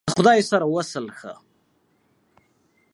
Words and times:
د 0.07 0.09
خدای 0.15 0.39
سره 0.51 0.65
وصل 0.75 1.05
ښه! 1.17 1.33